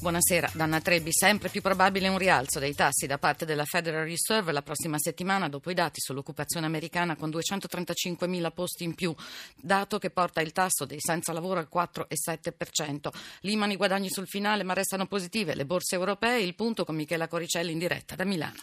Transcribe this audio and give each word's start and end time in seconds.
Buonasera, 0.00 0.52
Danna 0.54 0.80
Trebbi. 0.80 1.12
Sempre 1.12 1.48
più 1.48 1.60
probabile 1.60 2.06
un 2.06 2.18
rialzo 2.18 2.60
dei 2.60 2.72
tassi 2.72 3.08
da 3.08 3.18
parte 3.18 3.44
della 3.44 3.64
Federal 3.64 4.04
Reserve 4.04 4.52
la 4.52 4.62
prossima 4.62 4.96
settimana 4.96 5.48
dopo 5.48 5.72
i 5.72 5.74
dati 5.74 6.00
sull'occupazione 6.00 6.66
americana 6.66 7.16
con 7.16 7.30
235 7.30 8.28
mila 8.28 8.52
posti 8.52 8.84
in 8.84 8.94
più, 8.94 9.12
dato 9.56 9.98
che 9.98 10.10
porta 10.10 10.40
il 10.40 10.52
tasso 10.52 10.84
dei 10.84 11.00
senza 11.00 11.32
lavoro 11.32 11.58
al 11.58 11.68
4,7%. 11.72 13.08
Limani 13.40 13.74
guadagni 13.74 14.08
sul 14.08 14.28
finale 14.28 14.62
ma 14.62 14.72
restano 14.72 15.06
positive 15.06 15.56
le 15.56 15.66
borse 15.66 15.96
europee, 15.96 16.42
il 16.42 16.54
punto 16.54 16.84
con 16.84 16.94
Michela 16.94 17.26
Coricelli 17.26 17.72
in 17.72 17.78
diretta 17.78 18.14
da 18.14 18.24
Milano. 18.24 18.58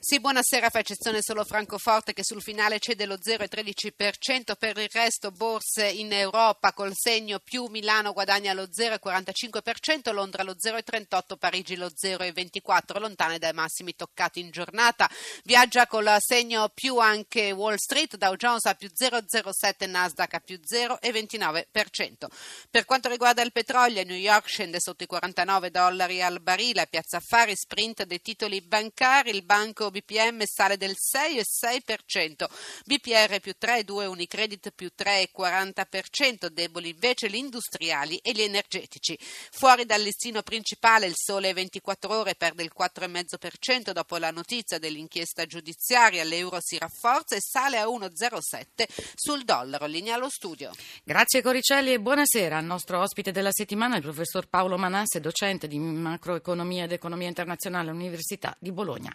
Sì, 0.00 0.18
buonasera, 0.18 0.70
fa 0.70 0.80
eccezione 0.80 1.22
solo 1.22 1.44
Francoforte 1.44 2.12
che 2.12 2.24
sul 2.24 2.42
finale 2.42 2.78
cede 2.78 3.06
lo 3.06 3.14
0,13%, 3.14 4.56
per 4.58 4.76
il 4.76 4.88
resto 4.90 5.30
borse 5.30 5.86
in 5.86 6.12
Europa 6.12 6.72
col 6.72 6.92
segno 6.94 7.38
più 7.38 7.66
Milano 7.70 8.12
guadagna 8.12 8.52
lo 8.52 8.64
0,45%, 8.64 10.12
Londra 10.12 10.42
lo 10.42 10.56
0,38%, 10.60 11.36
Parigi 11.38 11.76
lo 11.76 11.86
0,24%, 11.86 12.98
lontane 12.98 13.38
dai 13.38 13.52
massimi 13.52 13.94
toccati 13.94 14.40
in 14.40 14.50
giornata. 14.50 15.08
Viaggia 15.44 15.86
col 15.86 16.16
segno 16.18 16.68
più 16.74 16.98
anche 16.98 17.52
Wall 17.52 17.76
Street, 17.76 18.16
Dow 18.16 18.34
Jones 18.34 18.64
a 18.66 18.74
più 18.74 18.90
0,07%, 18.92 19.88
Nasdaq 19.88 20.34
a 20.34 20.40
più 20.40 20.58
0,29%. 20.62 22.26
Per 22.68 22.84
quanto 22.84 23.08
riguarda 23.08 23.42
il 23.42 23.52
petrolio, 23.52 24.04
New 24.04 24.16
York 24.16 24.48
scende 24.48 24.80
sotto 24.80 25.04
i 25.04 25.06
49 25.06 25.70
dollari 25.70 26.20
al 26.20 26.40
barile, 26.40 26.88
Piazza 26.88 27.18
Affari 27.18 27.54
sprint 27.56 28.04
dei 28.04 28.20
titoli 28.20 28.60
bancari, 28.60 29.30
il 29.30 29.44
banco 29.44 29.83
Banco 29.84 29.90
BPM 29.90 30.42
sale 30.44 30.76
del 30.76 30.96
6,6%, 30.98 32.46
BPR 32.84 33.40
più 33.40 33.54
3,2%, 33.60 34.06
Unicredit 34.06 34.72
più 34.74 34.90
3,40%, 34.96 36.46
deboli 36.46 36.90
invece 36.90 37.28
gli 37.28 37.36
industriali 37.36 38.16
e 38.18 38.32
gli 38.32 38.42
energetici. 38.42 39.18
Fuori 39.20 39.84
dal 39.84 40.00
listino 40.00 40.42
principale 40.42 41.06
il 41.06 41.14
Sole 41.16 41.52
24 41.52 42.14
ore 42.14 42.34
perde 42.34 42.62
il 42.62 42.72
4,5% 42.76 43.90
dopo 43.90 44.16
la 44.16 44.30
notizia 44.30 44.78
dell'inchiesta 44.78 45.46
giudiziaria, 45.46 46.24
l'euro 46.24 46.58
si 46.60 46.78
rafforza 46.78 47.34
e 47.36 47.40
sale 47.40 47.78
a 47.78 47.86
1,07 47.86 48.86
sul 49.14 49.44
dollaro. 49.44 49.86
Linea 49.86 50.14
allo 50.14 50.30
studio. 50.30 50.70
Grazie 51.02 51.42
Coricelli 51.42 51.92
e 51.92 52.00
buonasera 52.00 52.56
al 52.56 52.64
nostro 52.64 53.00
ospite 53.00 53.32
della 53.32 53.52
settimana, 53.52 53.96
il 53.96 54.02
professor 54.02 54.48
Paolo 54.48 54.78
Manasse, 54.78 55.20
docente 55.20 55.66
di 55.66 55.78
macroeconomia 55.78 56.84
ed 56.84 56.92
economia 56.92 57.28
internazionale 57.28 57.90
all'Università 57.90 58.56
di 58.58 58.72
Bologna. 58.72 59.14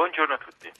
Buongiorno 0.00 0.32
a 0.32 0.38
tutti. 0.38 0.72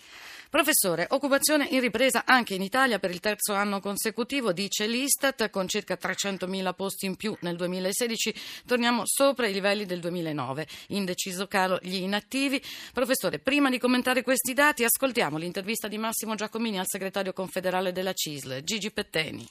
Professore, 0.49 1.05
occupazione 1.11 1.67
in 1.73 1.81
ripresa 1.81 2.23
anche 2.25 2.55
in 2.55 2.63
Italia 2.63 2.99
per 2.99 3.11
il 3.11 3.21
terzo 3.21 3.53
anno 3.53 3.79
consecutivo, 3.79 4.55
dice 4.55 4.87
l'Istat, 4.87 5.51
con 5.51 5.69
circa 5.69 5.99
300.000 6.01 6.75
posti 6.75 7.05
in 7.05 7.17
più 7.17 7.37
nel 7.41 7.55
2016 7.57 8.63
torniamo 8.65 9.03
sopra 9.05 9.47
i 9.47 9.53
livelli 9.53 9.85
del 9.85 10.01
2009. 10.01 10.67
In 10.89 11.05
deciso 11.05 11.47
calo 11.49 11.79
gli 11.83 11.97
inattivi. 11.97 12.63
Professore, 12.95 13.41
prima 13.41 13.69
di 13.69 13.79
commentare 13.79 14.23
questi 14.23 14.55
dati 14.55 14.85
ascoltiamo 14.85 15.37
l'intervista 15.37 15.87
di 15.87 15.99
Massimo 15.99 16.35
Giacomini 16.35 16.79
al 16.79 16.89
segretario 16.89 17.35
confederale 17.35 17.93
della 17.93 18.15
CISL, 18.15 18.63
Gigi 18.63 18.91
Petteni. 18.91 19.47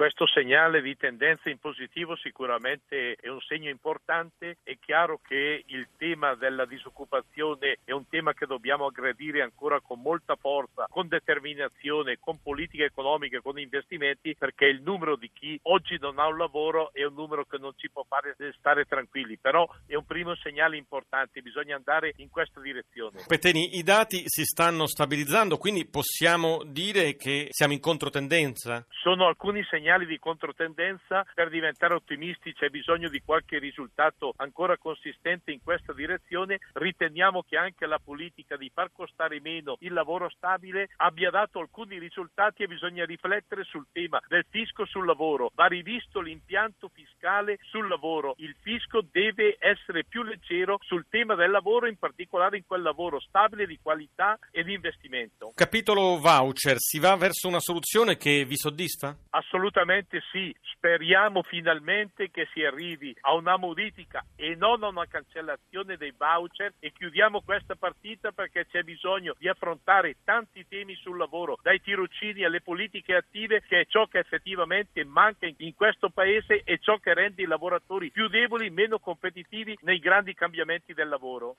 Questo 0.00 0.26
segnale 0.26 0.80
di 0.80 0.96
tendenza 0.96 1.50
in 1.50 1.58
positivo 1.58 2.16
sicuramente 2.16 3.16
è 3.20 3.28
un 3.28 3.40
segno 3.42 3.68
importante, 3.68 4.56
è 4.62 4.78
chiaro 4.80 5.20
che 5.22 5.62
il 5.66 5.88
tema 5.98 6.34
della 6.36 6.64
disoccupazione 6.64 7.80
è 7.84 7.92
un 7.92 8.08
tema 8.08 8.32
che 8.32 8.46
dobbiamo 8.46 8.86
aggredire 8.86 9.42
ancora 9.42 9.78
con 9.82 10.00
molta 10.00 10.36
forza, 10.36 10.86
con 10.88 11.06
determinazione, 11.06 12.16
con 12.18 12.40
politiche 12.42 12.84
economiche, 12.84 13.42
con 13.42 13.58
investimenti, 13.58 14.34
perché 14.38 14.64
il 14.64 14.80
numero 14.80 15.16
di 15.16 15.30
chi 15.34 15.60
oggi 15.64 15.98
non 16.00 16.18
ha 16.18 16.28
un 16.28 16.38
lavoro 16.38 16.94
è 16.94 17.04
un 17.04 17.12
numero 17.12 17.44
che 17.44 17.58
non 17.58 17.74
ci 17.76 17.90
può 17.90 18.02
fare 18.08 18.34
stare 18.56 18.86
tranquilli, 18.86 19.36
però 19.36 19.68
è 19.86 19.96
un 19.96 20.06
primo 20.06 20.34
segnale 20.36 20.78
importante, 20.78 21.42
bisogna 21.42 21.76
andare 21.76 22.14
in 22.16 22.30
questa 22.30 22.62
direzione. 22.62 23.22
Petteni, 23.26 23.76
i 23.76 23.82
dati 23.82 24.22
si 24.24 24.44
stanno 24.44 24.86
stabilizzando, 24.86 25.58
quindi 25.58 25.86
possiamo 25.86 26.62
dire 26.64 27.16
che 27.16 27.48
siamo 27.50 27.74
in 27.74 27.80
controtendenza? 27.80 28.86
Sono 28.88 29.26
alcuni 29.26 29.62
segnali 29.64 29.88
segnali 29.90 30.06
di 30.06 30.20
controtendenza, 30.20 31.26
per 31.34 31.48
diventare 31.48 31.94
ottimisti 31.94 32.52
c'è 32.52 32.68
bisogno 32.68 33.08
di 33.08 33.20
qualche 33.24 33.58
risultato 33.58 34.34
ancora 34.36 34.78
consistente 34.78 35.50
in 35.50 35.60
questa 35.64 35.92
direzione. 35.92 36.60
Riteniamo 36.74 37.42
che 37.42 37.56
anche 37.56 37.86
la 37.86 37.98
politica 37.98 38.56
di 38.56 38.70
far 38.72 38.90
costare 38.92 39.40
meno 39.40 39.76
il 39.80 39.92
lavoro 39.92 40.30
stabile 40.30 40.90
abbia 40.98 41.30
dato 41.30 41.58
alcuni 41.58 41.98
risultati 41.98 42.62
e 42.62 42.68
bisogna 42.68 43.04
riflettere 43.04 43.64
sul 43.64 43.86
tema 43.90 44.22
del 44.28 44.46
fisco 44.48 44.86
sul 44.86 45.06
lavoro. 45.06 45.50
Va 45.54 45.66
rivisto 45.66 46.20
l'impianto 46.20 46.88
fiscale 46.92 47.58
sul 47.62 47.88
lavoro. 47.88 48.34
Il 48.38 48.54
fisco 48.60 49.02
deve 49.10 49.56
essere 49.58 50.04
più 50.04 50.22
leggero 50.22 50.78
sul 50.82 51.06
tema 51.08 51.34
del 51.34 51.50
lavoro, 51.50 51.88
in 51.88 51.98
particolare 51.98 52.58
in 52.58 52.64
quel 52.64 52.82
lavoro 52.82 53.18
stabile 53.18 53.66
di 53.66 53.78
qualità 53.82 54.38
e 54.52 54.62
di 54.62 54.72
investimento. 54.72 55.50
Capitolo 55.56 56.16
voucher, 56.18 56.76
si 56.78 57.00
va 57.00 57.16
verso 57.16 57.48
una 57.48 57.60
soluzione 57.60 58.16
che 58.16 58.44
vi 58.44 58.56
soddisfa? 58.56 59.16
Assolutamente 59.30 59.69
Assolutamente 59.70 60.20
sì, 60.32 60.52
speriamo 60.74 61.44
finalmente 61.44 62.28
che 62.32 62.48
si 62.52 62.64
arrivi 62.64 63.16
a 63.20 63.34
una 63.34 63.56
modifica 63.56 64.24
e 64.34 64.56
non 64.56 64.82
a 64.82 64.88
una 64.88 65.06
cancellazione 65.06 65.96
dei 65.96 66.12
voucher 66.16 66.74
e 66.80 66.90
chiudiamo 66.92 67.42
questa 67.42 67.76
partita 67.76 68.32
perché 68.32 68.66
c'è 68.66 68.82
bisogno 68.82 69.36
di 69.38 69.48
affrontare 69.48 70.16
tanti 70.24 70.66
temi 70.68 70.96
sul 70.96 71.16
lavoro, 71.16 71.56
dai 71.62 71.80
tirocini 71.80 72.44
alle 72.44 72.60
politiche 72.62 73.14
attive, 73.14 73.62
che 73.62 73.82
è 73.82 73.86
ciò 73.86 74.06
che 74.06 74.18
effettivamente 74.18 75.04
manca 75.04 75.46
in 75.56 75.74
questo 75.76 76.10
paese 76.10 76.62
e 76.64 76.78
ciò 76.80 76.98
che 76.98 77.14
rende 77.14 77.42
i 77.42 77.46
lavoratori 77.46 78.10
più 78.10 78.26
deboli, 78.26 78.70
meno 78.70 78.98
competitivi 78.98 79.78
nei 79.82 80.00
grandi 80.00 80.34
cambiamenti 80.34 80.94
del 80.94 81.08
lavoro. 81.08 81.58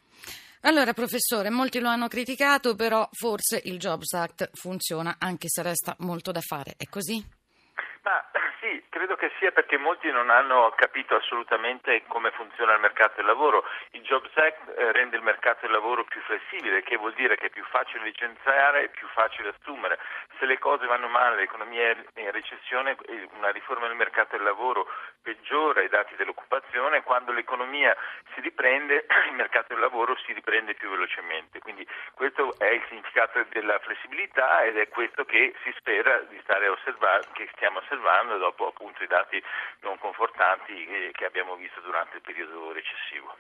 Allora, 0.64 0.92
professore, 0.92 1.50
molti 1.50 1.80
lo 1.80 1.88
hanno 1.88 2.10
criticato, 2.10 2.76
però 2.76 3.08
forse 3.14 3.62
il 3.64 3.80
Jobs 3.80 4.12
Act 4.12 4.50
funziona 4.54 5.16
anche 5.18 5.48
se 5.48 5.64
resta 5.64 5.96
molto 6.00 6.34
da 6.34 6.42
fare. 6.42 6.74
È 6.76 6.86
così? 6.90 7.40
Ma 8.04 8.26
sì, 8.60 8.84
credo 8.90 9.16
che 9.16 9.32
sia 9.38 9.52
perché 9.52 9.78
molti 9.78 10.10
non 10.10 10.32
hanno 10.32 10.74
capito 10.76 11.16
assolutamente 11.16 12.04
come 12.08 12.32
funziona 12.32 12.74
il 12.74 12.80
mercato 12.80 13.14
del 13.18 13.26
lavoro. 13.26 13.64
Il 13.92 14.02
Jobs 14.02 14.36
Act 14.36 14.76
eh, 14.76 14.92
rende 14.92 15.18
il 15.18 15.22
mercato 15.22 15.60
del 15.62 15.72
lavoro 15.72 16.04
più 16.06 16.20
flessibile, 16.22 16.82
che 16.82 16.98
vuol 16.98 17.14
dire 17.14 17.38
che 17.38 17.48
è 17.48 17.50
più 17.50 17.64
facile 17.66 18.06
licenziare 18.06 18.84
e 18.84 18.90
più 18.90 19.08
facile 19.10 19.50
assumere. 19.50 20.00
Se 20.40 20.46
le 20.46 20.58
cose 20.58 20.88
vanno 20.88 21.10
male, 21.10 21.36
l'economia 21.36 21.92
è 21.92 21.98
in 22.16 22.32
recessione, 22.32 22.98
una 23.38 23.52
riforma 23.52 23.86
del 23.86 23.96
mercato 23.96 24.36
del 24.36 24.46
lavoro 24.46 24.88
peggiora 25.22 25.84
i 25.84 25.90
dati 25.90 26.16
dell'occupazione, 26.16 27.04
quando 27.04 27.32
l'economia 27.32 27.96
si 28.34 28.42
riprende 28.42 29.06
il 29.30 29.36
mercato 29.36 29.74
del 29.74 29.80
lavoro 29.80 30.18
si 30.26 30.34
riprende 30.34 30.74
più 30.74 30.90
velocemente. 30.90 31.60
Quindi 31.60 31.88
questo 32.16 32.56
è 32.58 32.70
il 32.70 32.84
significato 32.88 33.46
della 33.50 33.78
flessibilità 33.78 34.64
ed 34.64 34.78
è 34.78 34.88
questo 34.90 35.24
che 35.24 35.54
si 35.64 35.72
spera 35.78 36.18
di 36.22 36.40
stare 36.42 36.66
a 36.66 36.72
osservare, 36.72 37.28
che 37.34 37.48
stiamo 37.54 37.78
osservando 37.78 37.90
dopo 38.38 38.68
appunto 38.68 39.03
i 39.03 39.07
dati 39.07 39.41
non 39.81 39.97
confortanti 40.00 40.74
che 41.12 41.25
abbiamo 41.25 41.56
visto 41.56 41.79
durante 41.81 42.18
il 42.18 42.22
periodo 42.22 42.72
recessivo. 42.72 43.35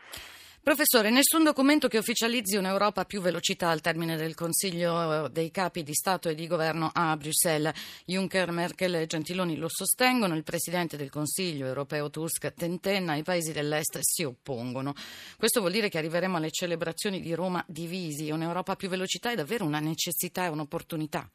Professore, 0.63 1.09
nessun 1.09 1.43
documento 1.43 1.87
che 1.87 1.97
ufficializzi 1.97 2.55
un'Europa 2.55 3.01
a 3.01 3.05
più 3.05 3.19
velocità 3.19 3.69
al 3.69 3.81
termine 3.81 4.15
del 4.15 4.35
Consiglio 4.35 5.27
dei 5.27 5.49
capi 5.49 5.81
di 5.81 5.95
Stato 5.95 6.29
e 6.29 6.35
di 6.35 6.45
Governo 6.45 6.91
a 6.93 7.17
Bruxelles. 7.17 8.03
Juncker, 8.05 8.51
Merkel 8.51 8.93
e 8.93 9.07
Gentiloni 9.07 9.57
lo 9.57 9.67
sostengono, 9.67 10.35
il 10.35 10.43
Presidente 10.43 10.97
del 10.97 11.09
Consiglio 11.09 11.65
europeo 11.65 12.11
Tusk 12.11 12.53
tentenna, 12.53 13.15
i 13.15 13.23
paesi 13.23 13.53
dell'Est 13.53 13.97
si 14.01 14.23
oppongono. 14.23 14.93
Questo 15.35 15.61
vuol 15.61 15.71
dire 15.71 15.89
che 15.89 15.97
arriveremo 15.97 16.37
alle 16.37 16.51
celebrazioni 16.51 17.21
di 17.21 17.33
Roma 17.33 17.63
divisi. 17.67 18.29
Un'Europa 18.29 18.73
a 18.73 18.75
più 18.75 18.87
velocità 18.87 19.31
è 19.31 19.35
davvero 19.35 19.65
una 19.65 19.79
necessità 19.79 20.45
e 20.45 20.49
un'opportunità? 20.49 21.27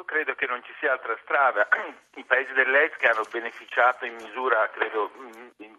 Io 0.00 0.06
credo 0.06 0.34
che 0.34 0.46
non 0.46 0.62
ci 0.64 0.72
sia 0.78 0.92
altra 0.92 1.14
strada. 1.20 1.68
I 2.16 2.24
paesi 2.24 2.54
dell'Est 2.54 3.04
hanno 3.04 3.26
beneficiato 3.30 4.06
in 4.06 4.14
misura, 4.14 4.70
credo, 4.70 5.12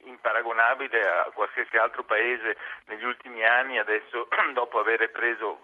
imparagonabile 0.03 1.07
a 1.07 1.31
qualsiasi 1.33 1.75
altro 1.77 2.03
paese 2.03 2.55
negli 2.85 3.03
ultimi 3.03 3.43
anni, 3.43 3.79
adesso 3.79 4.27
dopo 4.53 4.77
aver 4.77 5.09
preso 5.09 5.61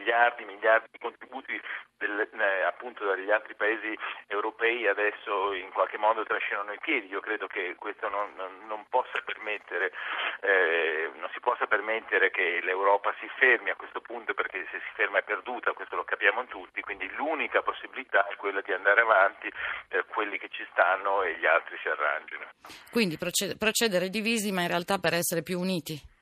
miliardi, 0.00 0.44
miliardi 0.44 0.88
di 0.92 0.98
contributi 0.98 1.60
del, 1.98 2.28
eh, 2.32 2.62
appunto 2.62 3.04
dagli 3.04 3.30
altri 3.30 3.54
paesi 3.54 3.96
europei 4.26 4.88
adesso 4.88 5.52
in 5.52 5.70
qualche 5.70 5.98
modo 5.98 6.24
trascinano 6.24 6.72
i 6.72 6.78
piedi. 6.80 7.08
Io 7.08 7.20
credo 7.20 7.46
che 7.46 7.74
questo 7.76 8.08
non, 8.08 8.32
non, 8.36 8.66
non 8.66 8.86
possa 8.88 9.20
permettere, 9.24 9.92
eh, 10.40 11.10
non 11.16 11.28
si 11.32 11.40
possa 11.40 11.66
permettere 11.66 12.30
che 12.30 12.60
l'Europa 12.62 13.14
si 13.20 13.28
fermi 13.36 13.70
a 13.70 13.76
questo 13.76 14.00
punto 14.00 14.32
perché 14.32 14.66
se 14.70 14.80
si 14.80 14.90
ferma 14.94 15.18
è 15.18 15.22
perduta, 15.22 15.72
questo 15.72 15.96
lo 15.96 16.04
capiamo 16.04 16.46
tutti, 16.46 16.80
quindi 16.80 17.08
l'unica 17.14 17.60
possibilità 17.60 18.26
è 18.26 18.36
quella 18.36 18.62
di 18.62 18.72
andare 18.72 19.02
avanti, 19.02 19.52
eh, 19.88 20.04
quelli 20.06 20.38
che 20.38 20.48
ci 20.48 20.66
stanno 20.70 21.22
e 21.22 21.36
gli 21.36 21.46
altri 21.46 21.76
si 21.82 21.88
arrangiano. 21.88 22.48
Quindi 22.90 23.18
procedere 23.18 24.08
divisi 24.08 24.50
ma 24.52 24.62
in 24.62 24.68
realtà 24.68 24.98
per 24.98 25.12
essere 25.12 25.42
più 25.42 25.60
uniti? 25.60 26.18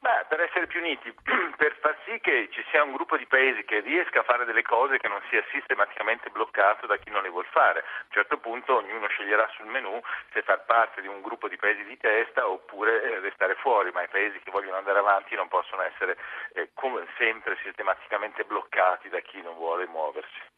Beh, 0.00 0.24
per 0.28 0.40
essere 0.50 0.66
più 0.66 0.80
uniti, 0.80 1.14
per 1.56 1.78
far 1.80 1.96
sì 2.04 2.18
che 2.20 2.48
ci 2.50 2.62
sia 2.70 2.82
un 2.82 2.92
gruppo 2.92 3.16
di 3.16 3.26
paesi 3.26 3.64
che 3.64 3.80
riesca 3.80 4.20
a 4.20 4.24
fare 4.24 4.44
delle 4.44 4.62
cose 4.62 4.98
che 4.98 5.08
non 5.08 5.22
sia 5.30 5.42
sistematicamente 5.50 6.30
bloccato 6.30 6.86
da 6.86 6.98
chi 6.98 7.10
non 7.10 7.22
le 7.22 7.30
vuol 7.30 7.46
fare. 7.46 7.80
A 7.80 8.04
un 8.10 8.12
certo 8.12 8.38
punto 8.38 8.76
ognuno 8.76 9.06
sceglierà 9.06 9.48
sul 9.54 9.66
menù 9.66 10.00
se 10.32 10.42
far 10.42 10.64
parte 10.64 11.00
di 11.00 11.06
un 11.06 11.22
gruppo 11.22 11.48
di 11.48 11.56
paesi 11.56 11.84
di 11.84 11.96
testa 11.96 12.48
oppure 12.48 13.02
eh, 13.02 13.20
restare 13.20 13.54
fuori, 13.54 13.90
ma 13.92 14.02
i 14.02 14.08
paesi 14.08 14.40
che 14.40 14.50
vogliono 14.50 14.76
andare 14.76 14.98
avanti 14.98 15.34
non 15.34 15.48
possono 15.48 15.82
essere 15.82 16.18
eh, 16.54 16.70
come 16.74 17.06
sempre 17.16 17.56
sistematicamente 17.62 18.44
bloccati 18.44 19.08
da 19.08 19.20
chi 19.20 19.40
non 19.40 19.54
vuole 19.54 19.86
muoversi. 19.86 20.48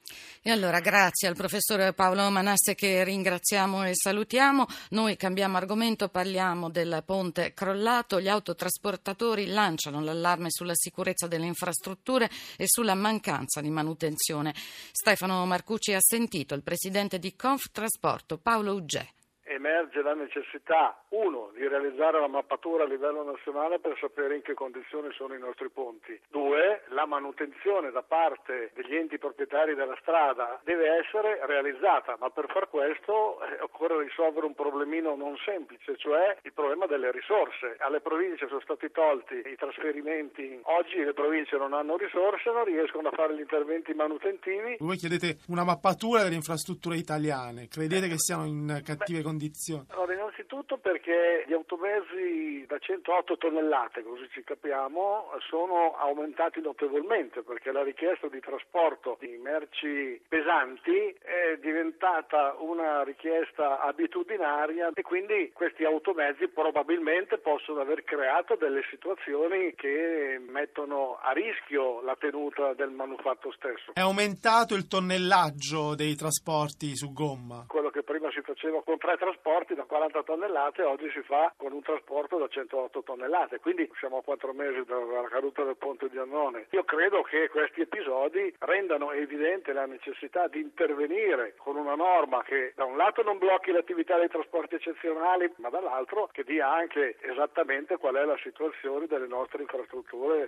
E 0.43 0.51
allora 0.51 0.81
grazie 0.81 1.29
al 1.29 1.37
professor 1.37 1.95
Paolo 1.95 2.29
Manasse 2.29 2.75
che 2.75 3.05
ringraziamo 3.05 3.85
e 3.85 3.95
salutiamo. 3.95 4.67
Noi 4.91 5.17
cambiamo 5.17 5.57
argomento, 5.57 6.09
parliamo 6.09 6.69
del 6.69 7.03
ponte 7.07 7.55
crollato, 7.55 8.21
gli 8.21 8.29
autotrasportatori 8.29 9.23
operatori 9.23 9.47
lanciano 9.83 10.01
l'allarme 10.01 10.49
sulla 10.51 10.75
sicurezza 10.75 11.27
delle 11.27 11.47
infrastrutture 11.47 12.31
e 12.57 12.67
sulla 12.69 12.95
mancanza 12.95 13.61
di 13.61 13.71
manutenzione. 13.71 14.55
Stefano 14.93 15.45
Marcucci 15.47 15.93
ha 15.93 16.01
sentito 16.01 16.55
il 16.55 16.63
presidente 16.63 17.19
di 17.19 17.35
Conftrasporto 17.35 18.39
Paolo 18.39 18.75
Uggè 18.75 19.07
emerge 19.53 20.03
la 20.03 20.15
necessità, 20.15 21.03
uno, 21.11 21.51
di 21.55 21.67
realizzare 21.67 22.19
la 22.19 22.29
mappatura 22.29 22.85
a 22.85 22.87
livello 22.87 23.23
nazionale 23.23 23.79
per 23.79 23.97
sapere 24.01 24.37
in 24.37 24.43
che 24.43 24.55
condizioni 24.55 25.13
sono 25.13 25.35
i 25.35 25.39
nostri 25.39 25.69
ponti. 25.69 26.19
Due, 26.31 26.83
la 26.89 27.07
manutenzione 27.07 27.91
da 27.91 28.03
parte 28.03 28.71
degli 28.75 28.97
enti 28.97 29.19
proprietari 29.19 29.75
della 29.75 29.97
strada 30.01 30.61
deve 30.65 30.99
essere 30.99 31.41
realizzata, 31.47 32.17
ma 32.19 32.31
per 32.31 32.47
far 32.49 32.69
questo 32.69 33.41
eh, 33.43 33.61
occorre 33.61 34.03
risolvere 34.03 34.47
un 34.47 34.55
problemino 34.55 35.15
non 35.15 35.37
semplice, 35.45 35.97
cioè 35.99 36.37
il 36.43 36.53
problema 36.53 36.87
delle 36.87 37.11
risorse. 37.11 37.77
Alle 37.79 38.01
province 38.01 38.49
sono 38.49 38.61
stati 38.61 38.91
tolti 38.91 39.35
i 39.35 39.57
trasferimenti, 39.57 40.61
oggi 40.65 41.05
le 41.05 41.13
province 41.13 41.57
non 41.57 41.75
hanno 41.75 41.97
risorse, 41.97 42.51
non 42.51 42.65
riescono 42.65 43.09
a 43.09 43.13
fare 43.13 43.35
gli 43.37 43.41
interventi 43.41 43.93
manutentivi. 43.93 44.77
Voi 44.79 44.97
chiedete 44.97 45.39
una 45.49 45.65
mappatura 45.65 46.23
delle 46.23 46.37
infrastrutture 46.37 46.97
italiane, 46.97 47.69
credete 47.69 48.09
che 48.09 48.19
siano 48.19 48.47
in 48.47 48.81
cattive 48.85 49.19
Beh, 49.19 49.25
condizioni? 49.25 49.42
Allora, 49.89 50.13
innanzitutto 50.13 50.79
perché 50.79 51.45
gli 51.47 51.53
automezzi 51.53 52.65
da 52.67 52.79
108 52.79 53.37
tonnellate, 53.39 54.03
così 54.03 54.29
ci 54.31 54.45
capiamo, 54.45 55.31
sono 55.49 55.97
aumentati 55.97 56.61
notevolmente 56.61 57.43
perché 57.43 57.73
la 57.73 57.83
richiesta 57.83 58.29
di 58.29 58.41
trasporto 58.41 59.17
di 59.21 59.39
merci 59.43 60.21
pesanti 60.29 61.15
è 61.21 61.57
diventata 61.61 62.57
una 62.59 63.03
richiesta 63.03 63.81
abitudinaria 63.81 64.91
e 64.95 65.03
quindi 65.03 65.51
questi 65.53 65.85
automezzi 65.85 66.49
probabilmente 66.49 67.39
possono 67.39 67.81
aver 67.81 68.05
creato 68.05 68.57
delle 68.57 68.83
situazioni 68.91 69.75
che 69.75 70.41
mettono 70.47 71.19
a 71.23 71.33
rischio 71.33 72.03
la 72.03 72.17
tenuta 72.19 72.75
del 72.75 72.91
manufatto 72.91 73.53
stesso. 73.53 73.93
È 73.95 74.01
aumentato 74.01 74.75
il 74.75 74.87
tonnellaggio 74.87 75.95
dei 75.95 76.15
trasporti 76.15 76.95
su 76.95 77.13
gomma? 77.13 77.65
Quello 77.69 77.91
che 77.91 78.03
prima 78.03 78.31
si 78.31 78.42
faceva 78.63 78.83
con 78.85 78.97
tre 78.99 79.17
trasporti 79.17 79.75
da 79.75 79.83
40 79.83 80.23
tonnellate 80.23 80.83
oggi 80.83 81.11
si 81.11 81.21
fa 81.23 81.53
con 81.57 81.73
un 81.73 81.83
trasporto 81.83 82.39
da 82.39 82.47
108 82.47 83.03
tonnellate, 83.03 83.59
quindi 83.59 83.91
siamo 83.99 84.19
a 84.19 84.23
quattro 84.23 84.53
mesi 84.53 84.85
dalla 84.85 85.29
caduta 85.29 85.65
del 85.65 85.77
ponte 85.77 86.09
di 86.09 86.19
Annone. 86.19 86.67
Io 86.71 86.85
credo 86.85 87.23
che 87.23 87.49
questi 87.49 87.81
episodi 87.81 88.55
rendano 88.61 89.11
evidente 89.11 89.73
la 89.73 89.87
necessità 89.87 90.47
di 90.47 90.61
intervenire 90.61 91.55
con 91.57 91.75
una 91.75 91.97
norma 91.97 92.43
che 92.45 92.73
da 92.77 92.85
un 92.85 92.97
lato 92.97 93.23
non 93.25 93.39
blocchi 93.39 93.73
l'attività 93.73 94.17
dei 94.17 94.29
trasporti 94.29 94.77
eccezionali, 94.77 95.53
ma 95.57 95.69
dall'altro 95.69 96.29
che 96.31 96.45
dia 96.45 96.71
anche 96.71 97.17
esattamente 97.21 97.97
qual 97.97 98.15
è 98.15 98.25
la 98.25 98.39
situazione 98.41 99.07
delle 99.07 99.27
nostre 99.27 99.63
infrastrutture. 99.63 100.47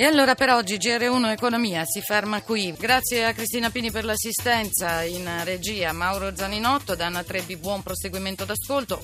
E 0.00 0.04
allora 0.04 0.36
per 0.36 0.50
oggi 0.50 0.76
GR1 0.76 1.30
Economia 1.30 1.84
si 1.84 2.00
ferma 2.00 2.40
qui. 2.42 2.72
Grazie 2.78 3.24
a 3.24 3.32
Cristina 3.32 3.68
Pini 3.68 3.90
per 3.90 4.04
l'assistenza 4.04 5.02
in 5.02 5.28
regia, 5.42 5.90
Mauro 5.90 6.36
Zaninotto, 6.36 6.94
Danna 6.94 7.24
Trebbi, 7.24 7.56
buon 7.56 7.82
proseguimento 7.82 8.44
d'ascolto. 8.44 9.02